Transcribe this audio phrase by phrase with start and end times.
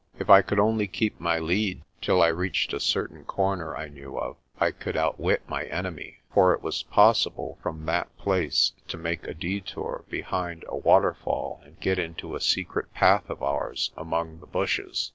[0.17, 4.17] If I could only keep my lead till I reached a certain corner I knew
[4.17, 9.27] of, I could outwit my enemy; for it was possible from that place to make
[9.27, 14.47] a detour behind a waterfall and get into a secret path of ours among the
[14.47, 15.09] bushes.